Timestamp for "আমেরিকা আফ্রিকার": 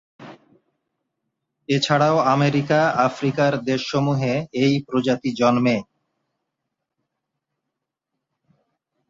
2.27-3.51